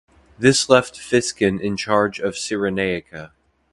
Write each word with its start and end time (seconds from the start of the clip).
This 0.39 0.67
left 0.67 0.95
Physcon 0.95 1.61
in 1.61 1.77
charge 1.77 2.19
of 2.19 2.33
Cyrenaica. 2.33 3.33